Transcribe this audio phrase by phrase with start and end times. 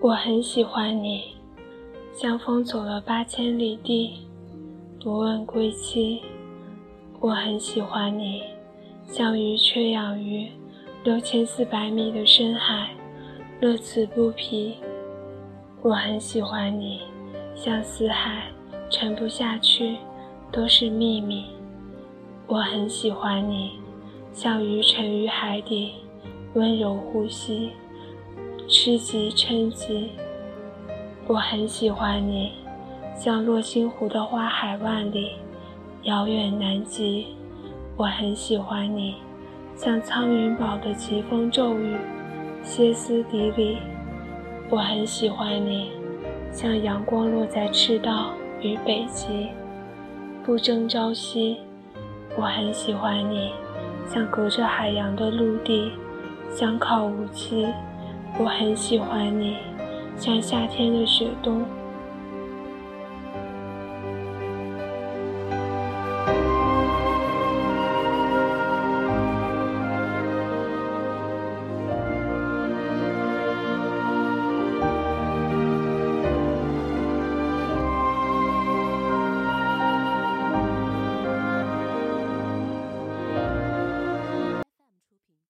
[0.00, 1.34] 我很喜欢你，
[2.12, 4.20] 像风走了八千里地，
[5.00, 6.22] 不问归期。
[7.18, 8.44] 我很喜欢你，
[9.04, 10.48] 像鱼缺氧于
[11.02, 12.90] 六千四百米的深海，
[13.60, 14.76] 乐此不疲。
[15.82, 17.00] 我很喜欢你，
[17.56, 18.44] 像死海
[18.88, 19.96] 沉不下去，
[20.52, 21.44] 都是秘密。
[22.46, 23.72] 我很喜欢你，
[24.32, 25.94] 像鱼沉于海底，
[26.54, 27.72] 温柔呼吸。
[28.70, 30.10] 吃极撑极，
[31.26, 32.52] 我很喜欢你，
[33.16, 35.30] 像落星湖的花海万里，
[36.02, 37.28] 遥远南极。
[37.96, 39.14] 我很喜欢你，
[39.74, 41.96] 像苍云堡的疾风骤雨，
[42.62, 43.78] 歇斯底里。
[44.68, 45.90] 我很喜欢你，
[46.52, 49.48] 像阳光落在赤道与北极，
[50.44, 51.56] 不争朝夕。
[52.36, 53.50] 我很喜欢你，
[54.06, 55.90] 像隔着海洋的陆地，
[56.50, 57.66] 相靠无期。
[58.40, 59.56] 我很喜欢你，
[60.16, 61.64] 像夏天的雪冬，